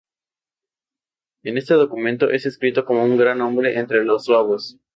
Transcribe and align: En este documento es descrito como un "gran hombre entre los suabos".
En 1.43 1.59
este 1.59 1.75
documento 1.75 2.31
es 2.31 2.41
descrito 2.45 2.85
como 2.85 3.03
un 3.03 3.17
"gran 3.17 3.39
hombre 3.41 3.77
entre 3.77 4.03
los 4.03 4.25
suabos". 4.25 4.79